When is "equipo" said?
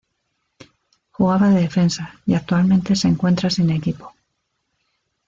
3.69-4.15